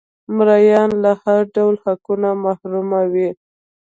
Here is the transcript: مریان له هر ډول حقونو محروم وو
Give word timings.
مریان 0.37 0.91
له 1.03 1.11
هر 1.23 1.41
ډول 1.55 1.75
حقونو 1.83 2.29
محروم 2.43 2.89
وو 3.13 3.29